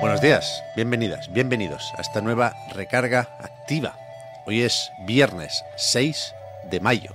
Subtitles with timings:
[0.00, 3.98] Buenos días, bienvenidas, bienvenidos a esta nueva recarga activa.
[4.46, 6.34] Hoy es viernes 6
[6.70, 7.12] de mayo.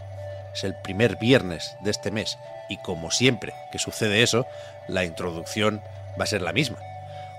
[0.53, 2.38] Es el primer viernes de este mes
[2.70, 4.45] y como siempre que sucede eso,
[4.88, 5.81] la introducción
[6.20, 6.77] va a ser la misma.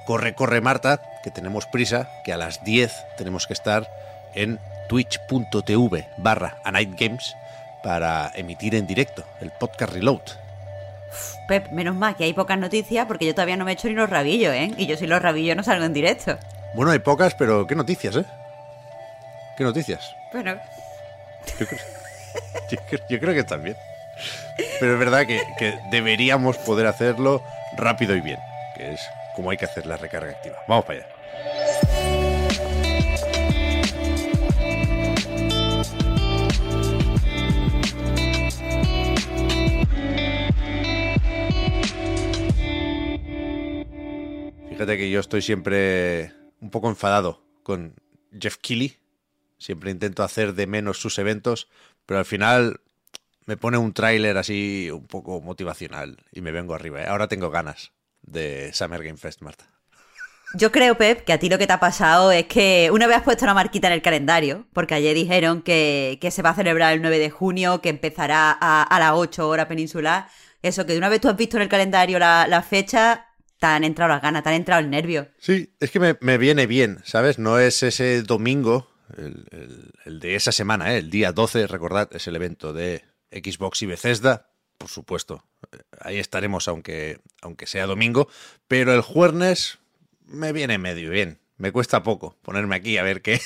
[0.04, 3.88] Corre, corre Marta, que tenemos prisa, que a las 10 tenemos que estar
[4.34, 7.36] en twitch.tv barra a Night Games
[7.84, 10.45] para emitir en directo el podcast Reload.
[11.48, 13.94] Pep, menos mal que hay pocas noticias porque yo todavía no me he hecho ni
[13.94, 14.72] los rabillos, ¿eh?
[14.76, 16.38] Y yo si los rabillos no salgo en directo.
[16.74, 18.24] Bueno, hay pocas, pero qué noticias, ¿eh?
[19.56, 20.14] ¿Qué noticias?
[20.32, 20.56] Bueno,
[21.58, 21.80] Yo creo,
[22.70, 23.76] yo creo- yo creo que también.
[24.80, 27.42] Pero es verdad que, que deberíamos poder hacerlo
[27.76, 28.38] rápido y bien,
[28.76, 29.00] que es
[29.34, 30.56] como hay que hacer la recarga activa.
[30.66, 31.08] Vamos para allá.
[44.76, 47.94] Fíjate que yo estoy siempre un poco enfadado con
[48.38, 48.98] Jeff Keighley.
[49.56, 51.70] Siempre intento hacer de menos sus eventos,
[52.04, 52.82] pero al final
[53.46, 57.00] me pone un tráiler así un poco motivacional y me vengo arriba.
[57.00, 57.06] ¿eh?
[57.06, 59.64] Ahora tengo ganas de Summer Game Fest, Marta.
[60.52, 63.16] yo creo, Pep, que a ti lo que te ha pasado es que una vez
[63.16, 66.92] has puesto una marquita en el calendario, porque ayer dijeron que, se va a celebrar
[66.92, 70.28] el 9 de junio, que empezará a, las 8 horas peninsular.
[70.60, 73.25] Eso, que de una vez tú has visto en el calendario la fecha,
[73.58, 75.28] te han entrado las ganas, te han entrado el nervio.
[75.38, 77.38] Sí, es que me, me viene bien, ¿sabes?
[77.38, 79.46] No es ese domingo, el,
[80.04, 80.98] el- de esa semana, ¿eh?
[80.98, 85.44] el día 12, recordad, es el evento de Xbox y Bethesda, por supuesto.
[85.72, 88.28] eh, Ahí estaremos aunque, aunque sea domingo,
[88.68, 89.78] pero el jueves
[90.26, 91.38] me viene medio bien.
[91.58, 93.40] Me cuesta poco ponerme aquí a ver qué,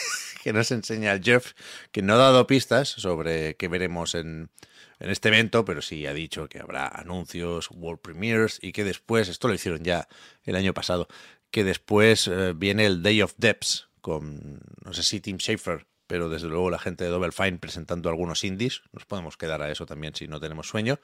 [0.52, 1.52] nos enseña el Jeff,
[1.92, 4.50] que no ha dado pistas sobre qué veremos en,
[4.98, 9.28] en este evento, pero sí ha dicho que habrá anuncios, world premieres y que después,
[9.28, 10.08] esto lo hicieron ya
[10.44, 11.08] el año pasado,
[11.50, 16.28] que después eh, viene el Day of Depths con, no sé si Tim Schafer, pero
[16.28, 18.82] desde luego la gente de Double Fine presentando algunos indies.
[18.92, 20.98] Nos podemos quedar a eso también si no tenemos sueño.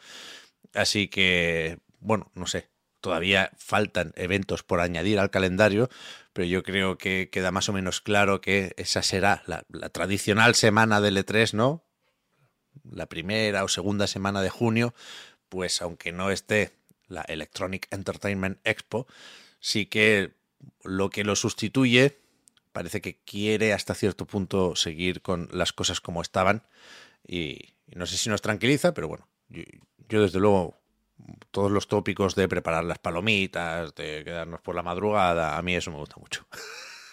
[0.75, 2.69] Así que, bueno, no sé.
[3.07, 5.89] Todavía faltan eventos por añadir al calendario,
[6.33, 11.01] pero yo creo que queda más o menos claro que esa será la, tradicional semana
[11.01, 11.85] del E3, ¿no?
[12.83, 14.93] La primera o segunda semana de junio,
[15.49, 16.73] pues aunque no esté
[17.07, 19.07] la Electronic Entertainment Expo,
[19.61, 20.35] sí que
[20.83, 22.19] lo que lo sustituye
[22.73, 26.65] parece que quiere hasta cierto punto seguir con las cosas como estaban
[27.25, 30.77] y, no sé si nos tranquiliza, pero bueno, yo desde luego
[31.51, 35.91] todos los tópicos de preparar las palomitas, de quedarnos por la madrugada, a mí eso
[35.91, 36.45] me gusta mucho.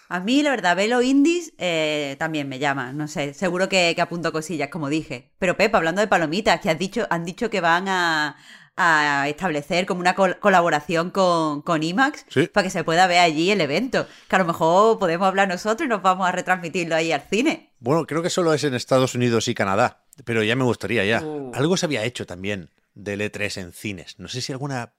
[0.09, 2.93] A mí, la verdad, ver los indies eh, también me llama.
[2.93, 5.31] No sé, seguro que, que apunto cosillas, como dije.
[5.39, 8.35] Pero, Pepa, hablando de palomitas, que has dicho, han dicho que van a,
[8.75, 12.45] a establecer como una col- colaboración con, con IMAX Sí.
[12.47, 14.05] para que se pueda ver allí el evento.
[14.27, 17.71] Que a lo mejor podemos hablar nosotros y nos vamos a retransmitirlo ahí al cine.
[17.79, 21.23] Bueno, creo que solo es en Estados Unidos y Canadá, pero ya me gustaría ya.
[21.23, 21.53] Uh.
[21.55, 24.19] Algo se había hecho también del E3 en cines.
[24.19, 24.93] No sé si alguna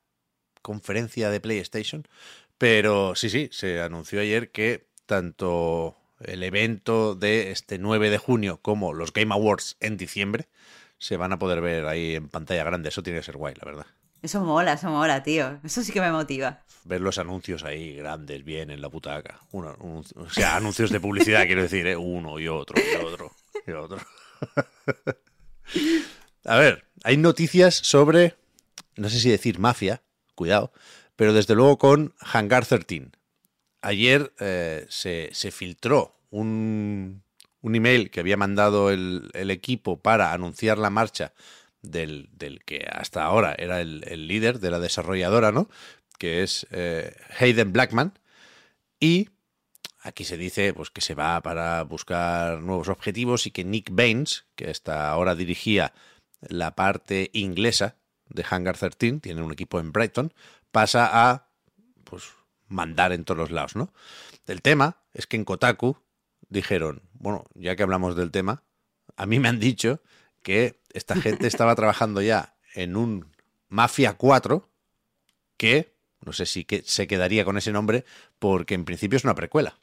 [0.62, 2.06] conferencia de PlayStation,
[2.58, 8.58] pero sí, sí, se anunció ayer que tanto el evento de este 9 de junio
[8.62, 10.48] como los Game Awards en diciembre
[10.98, 12.88] se van a poder ver ahí en pantalla grande.
[12.88, 13.86] Eso tiene que ser guay, la verdad.
[14.22, 15.60] Eso mola, eso mola, tío.
[15.64, 16.62] Eso sí que me motiva.
[16.84, 19.40] Ver los anuncios ahí grandes, bien en la butaca.
[19.52, 21.96] Uno, un- o sea, anuncios de publicidad, quiero decir, ¿eh?
[21.96, 23.32] uno y otro y otro
[23.66, 23.98] y otro.
[26.46, 28.34] A ver, hay noticias sobre,
[28.96, 30.02] no sé si decir mafia,
[30.34, 30.72] cuidado,
[31.16, 33.10] pero desde luego con Hangar 13.
[33.82, 37.22] Ayer eh, se, filtró un,
[37.60, 41.34] un email que había mandado el, el equipo para anunciar la marcha
[41.82, 45.68] del, del que hasta ahora era el, el líder de la desarrolladora, ¿no?
[46.18, 48.18] Que es eh, Hayden Blackman.
[48.98, 49.28] Y
[50.00, 54.46] aquí se dice pues, que se va para buscar nuevos objetivos y que Nick Baines,
[54.56, 55.92] que hasta ahora dirigía
[56.40, 57.96] la parte inglesa
[58.28, 60.32] de Hangar 13, tiene un equipo en Brighton,
[60.70, 61.48] pasa a
[62.04, 62.24] pues,
[62.68, 63.92] mandar en todos los lados, ¿no?
[64.46, 65.96] El tema es que en Kotaku
[66.48, 68.62] dijeron, bueno, ya que hablamos del tema,
[69.16, 70.02] a mí me han dicho
[70.42, 73.32] que esta gente estaba trabajando ya en un
[73.68, 74.68] Mafia 4,
[75.56, 78.04] que no sé si que se quedaría con ese nombre
[78.38, 79.78] porque en principio es una precuela.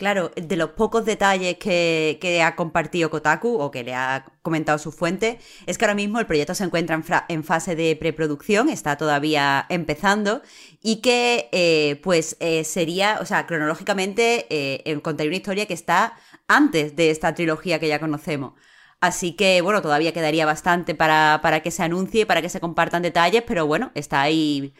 [0.00, 4.92] Claro, de los pocos detalles que, ha compartido Kotaku o que le ha comentado su
[4.92, 9.66] fuente, es que ahora mismo el proyecto se encuentra en, fase de preproducción, está todavía
[9.68, 10.40] empezando,
[10.80, 16.14] y que eh, pues eh, sería, o sea, cronológicamente eh, contaría una historia que está
[16.48, 18.54] antes de esta trilogía que ya conocemos.
[19.00, 23.02] Así que, bueno, todavía quedaría bastante para, para que se anuncie, para que se compartan
[23.02, 24.72] detalles, pero bueno, está ahí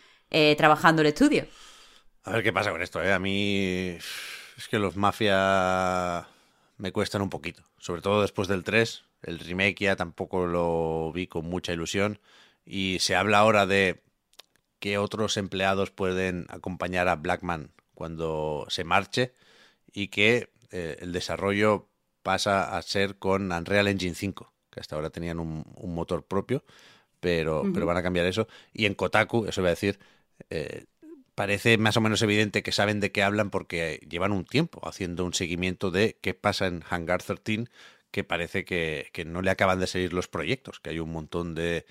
[0.56, 1.46] trabajando el estudio.
[2.24, 3.12] A ver qué pasa con esto, ¿eh?
[3.12, 3.98] A mí
[4.60, 6.28] es que los Mafia
[6.76, 9.04] me cuestan un poquito, sobre todo después del 3.
[9.22, 12.18] El remake ya tampoco lo vi con mucha ilusión
[12.66, 14.02] y se habla ahora de
[14.78, 19.32] que otros empleados pueden acompañar a Blackman cuando se marche
[19.94, 21.88] y que eh, el desarrollo
[22.22, 26.64] pasa a ser con Unreal Engine 5, que hasta ahora tenían un, motor propio,
[27.18, 28.46] pero, pero van a cambiar eso.
[28.74, 29.98] Y en Kotaku, eso voy a decir,
[30.50, 30.84] eh,
[31.40, 35.24] parece más o menos evidente que saben de qué hablan porque llevan un tiempo haciendo
[35.24, 37.64] un seguimiento de qué pasa en Hangar 13,
[38.10, 41.86] que parece que, no le acaban de seguir los proyectos, que hay un montón de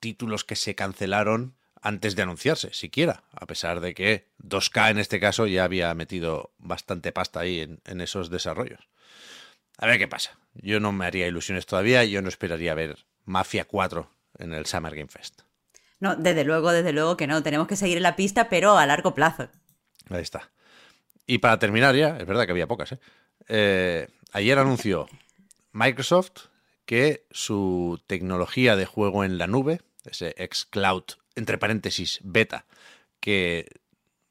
[0.00, 5.20] títulos que se cancelaron antes de anunciarse, siquiera, a pesar de que 2K en este
[5.20, 8.88] caso ya había metido bastante pasta ahí en, en esos desarrollos.
[9.78, 10.40] A ver qué pasa.
[10.54, 14.10] Yo no me haría ilusiones todavía, yo no esperaría ver Mafia 4
[14.40, 15.42] en el Summer Game Fest.
[16.00, 17.42] No, desde luego, desde luego que no.
[17.42, 19.48] Tenemos que seguir en la pista, pero a largo plazo.
[20.08, 20.50] Ahí está.
[21.26, 22.98] Y para terminar ya, es verdad que había pocas, ¿eh?
[23.48, 25.08] eh ayer anunció
[25.72, 26.48] Microsoft
[26.86, 31.04] que su tecnología de juego en la nube, ese xCloud,
[31.36, 32.66] entre paréntesis, beta,
[33.20, 33.68] que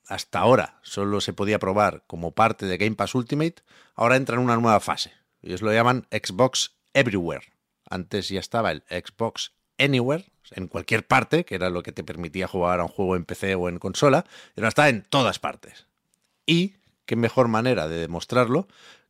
[0.07, 3.63] hasta ahora solo se podía probar como parte de Game Pass Ultimate,
[3.95, 5.13] ahora entra en una nueva fase.
[5.41, 7.53] Ellos lo llaman Xbox Everywhere.
[7.89, 12.47] Antes ya estaba el Xbox Anywhere, en cualquier parte, que era lo que te permitía
[12.47, 14.25] jugar a un juego en PC o en consola,
[14.55, 15.87] pero está en todas partes.
[16.45, 16.75] Y
[17.05, 18.67] qué mejor manera de demostrarlo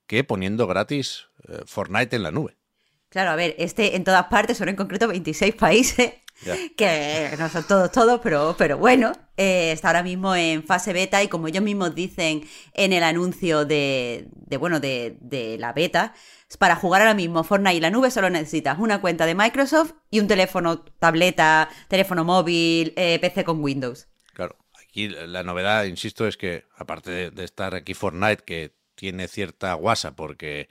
[0.07, 2.55] que poniendo gratis eh, Fortnite en la nube.
[3.09, 6.13] Claro, a ver, este en todas partes, son en concreto 26 países,
[6.75, 11.21] que no son todos, todos, pero, pero bueno, eh, está ahora mismo en fase beta
[11.23, 16.13] y como ellos mismos dicen en el anuncio de, de bueno, de, de la beta,
[16.57, 20.19] para jugar ahora mismo Fortnite y la nube solo necesitas una cuenta de Microsoft y
[20.19, 24.07] un teléfono, tableta, teléfono móvil, eh, PC con Windows.
[24.33, 29.73] Claro, aquí la novedad, insisto, es que aparte de, estar aquí Fortnite, que tiene cierta
[29.75, 30.69] guasa porque,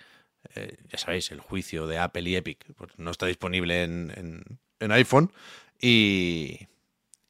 [0.54, 4.58] eh, ya sabéis, el juicio de Apple y Epic pues, no está disponible en, en,
[4.80, 5.32] iPhone
[5.80, 6.68] y,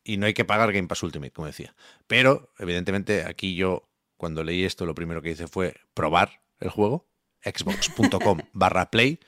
[0.05, 1.75] y no hay que pagar Game Pass Ultimate, como decía.
[2.07, 7.09] Pero, evidentemente, aquí yo, cuando leí esto, lo primero que hice fue probar el juego
[7.45, 9.21] xbox.com barra play.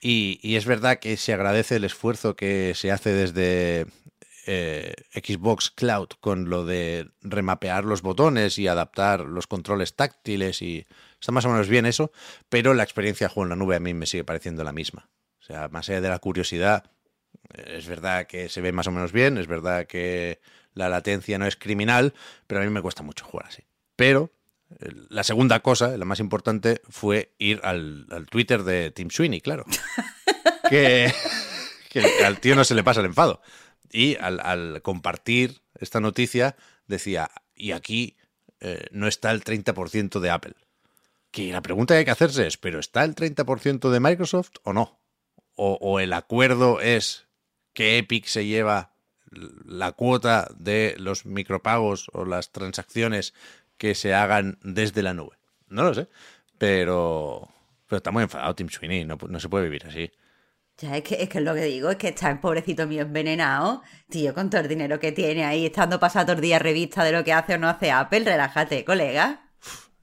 [0.00, 3.86] Y, es verdad que se agradece el esfuerzo que se hace desde
[4.46, 10.86] eh, Xbox Cloud con lo de remapear los botones y adaptar los controles táctiles y
[11.20, 12.10] está más o menos bien eso,
[12.48, 15.08] pero la experiencia de juego en la nube a mí me sigue pareciendo la misma.
[15.40, 16.90] O sea, más allá de la curiosidad,
[17.50, 20.40] es verdad que se ve más o menos bien, es verdad que
[20.74, 22.14] la latencia no es criminal,
[22.46, 23.62] pero a mí me cuesta mucho jugar así.
[23.96, 24.32] Pero
[25.08, 29.64] la segunda cosa, la más importante, fue ir al, Twitter de Tim Sweeney, claro.
[30.70, 31.12] que,
[32.24, 33.42] al tío no se le pasa el enfado.
[33.90, 36.56] Y al, compartir esta noticia
[36.86, 38.16] decía, y aquí
[38.60, 40.54] eh, no está el 30% de Apple.
[41.30, 44.72] Que la pregunta que hay que hacerse es, ¿pero está el 30% de Microsoft o
[44.72, 44.98] no?
[45.54, 47.26] o el acuerdo es
[47.72, 48.92] que Epic se lleva
[49.64, 53.34] la cuota de los micropagos o las transacciones
[53.78, 55.36] que se hagan desde la nube.
[55.68, 56.08] No lo sé,
[56.58, 57.48] pero,
[57.86, 60.10] pero está muy enfadado Tim Sweeney, no, se puede vivir así.
[60.78, 63.82] Ya, es que, es que lo que digo es que está el pobrecito mío envenenado,
[64.08, 67.24] tío, con todo el dinero que tiene ahí, estando pasado todos días revista de lo
[67.24, 69.48] que hace o no hace Apple, relájate, colega.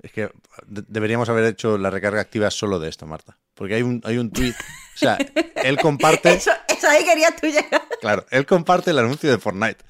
[0.02, 0.32] Es que
[0.66, 3.38] deberíamos haber hecho la recarga activa solo de esto, Marta.
[3.54, 4.54] Porque hay un, hay un tweet.
[4.96, 5.18] O sea,
[5.64, 6.34] él comparte.
[6.34, 6.52] eso,
[6.88, 7.06] ahí
[7.40, 7.88] tú llegar.
[8.02, 9.84] Claro, él comparte el anuncio de Fortnite.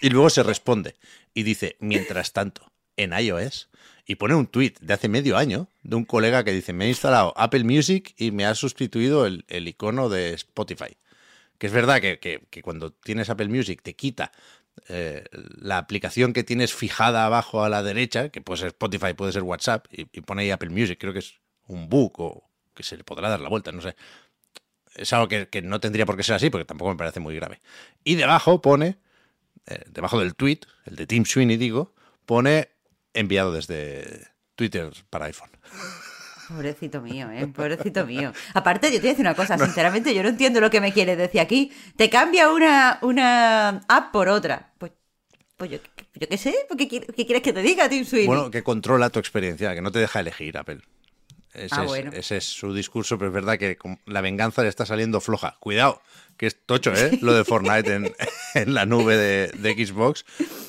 [0.00, 0.96] Y luego se responde.
[1.32, 3.68] Y dice, mientras tanto, en iOS
[4.06, 6.88] y pone un tweet de hace medio año de un colega que dice, me he
[6.88, 10.96] instalado Apple Music y me ha sustituido el, icono de Spotify.
[11.58, 14.32] Que es verdad que, cuando tienes Apple Music te quita
[14.88, 19.32] eh, la aplicación que tienes fijada abajo a la derecha, que puede ser Spotify, puede
[19.32, 20.98] ser WhatsApp, y, pone ahí Apple Music.
[21.00, 21.34] Creo que es
[21.66, 23.96] un bug o que se le podrá dar la vuelta, no sé.
[24.94, 27.60] Es algo que, no tendría por qué ser así, porque tampoco me parece muy grave.
[28.04, 28.98] Y debajo pone,
[29.66, 31.94] eh, debajo del tweet, el de Tim Sweeney, digo,
[32.26, 32.68] pone
[33.12, 35.50] enviado desde Twitter para iPhone.
[36.48, 37.46] Pobrecito mío, ¿eh?
[37.46, 38.32] Pobrecito mío.
[38.52, 40.92] Aparte, yo te voy a decir una cosa, sinceramente, yo no entiendo lo que me
[40.92, 41.72] quieres decir aquí.
[41.96, 44.72] Te cambia una, una app por otra.
[44.78, 44.92] Pues,
[45.56, 45.78] pues yo,
[46.14, 48.26] yo qué sé, ¿qué, qué quieres que te diga, Tim Sweeney?
[48.26, 50.80] Bueno, que controla tu experiencia, que no te deja elegir, Apple.
[51.54, 52.10] Ese, Ah, es, bueno.
[52.12, 55.56] ese es su discurso, pero es verdad que la venganza le está saliendo floja.
[55.60, 56.02] Cuidado,
[56.36, 57.18] que es tocho, ¿eh?
[57.22, 58.14] Lo de Fortnite en,
[58.54, 60.24] en la nube de, de Xbox.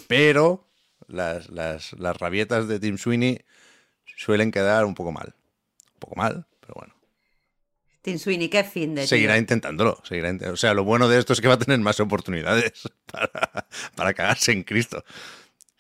[0.08, 0.68] Pero
[1.08, 3.42] las, las, las rabietas de Tim Sweeney
[4.18, 5.34] suelen quedar un poco mal.
[5.96, 6.94] Un poco mal, pero bueno.
[8.01, 9.08] Tim Sweeney, qué fin de tío.
[9.08, 10.00] Seguirá intentándolo.
[10.04, 12.74] Seguirá int- o sea, lo bueno de esto es que va a tener más oportunidades
[13.12, 15.04] para, para cagarse en Cristo.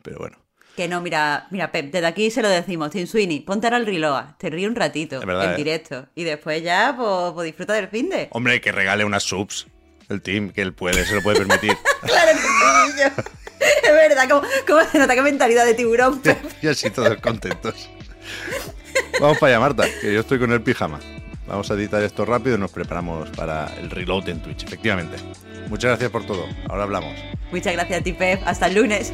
[0.01, 0.37] Pero bueno.
[0.75, 3.85] Que no, mira, mira, Pep, desde aquí se lo decimos, Tim Sweeney, ponte ahora el
[3.85, 5.55] reload, te ríe un ratito verdad, en ¿eh?
[5.55, 8.27] directo y después ya, pues, pues disfruta del fin de.
[8.31, 9.67] Hombre, que regale unas subs.
[10.07, 11.75] El team, que él puede, se lo puede permitir.
[12.01, 13.23] Claro que sí.
[13.83, 16.37] Es verdad, ¿cómo, cómo se nota qué mentalidad de tiburón, Pep?
[16.61, 17.89] y así todos contentos.
[19.19, 20.99] Vamos para allá, Marta, que yo estoy con el pijama.
[21.47, 25.17] Vamos a editar esto rápido y nos preparamos para el reload en Twitch, efectivamente.
[25.69, 26.45] Muchas gracias por todo.
[26.69, 27.13] Ahora hablamos.
[27.51, 28.41] Muchas gracias a ti, Pep.
[28.45, 29.13] Hasta el lunes.